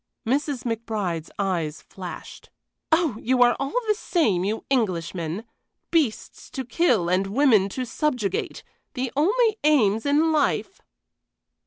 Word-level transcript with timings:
Mrs. 0.25 0.63
McBride's 0.63 1.29
eyes 1.37 1.79
flashed. 1.83 2.49
"Oh, 2.91 3.17
you 3.21 3.43
are 3.43 3.55
all 3.59 3.75
the 3.87 3.93
same, 3.93 4.43
you 4.43 4.65
Englishmen. 4.71 5.45
Beasts 5.91 6.49
to 6.49 6.65
kill 6.65 7.07
and 7.07 7.27
women 7.27 7.69
to 7.69 7.85
subjugate 7.85 8.63
the 8.95 9.11
only 9.15 9.59
aims 9.63 10.07
in 10.07 10.31
life!" 10.31 10.81